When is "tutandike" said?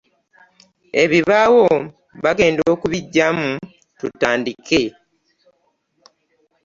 3.99-4.83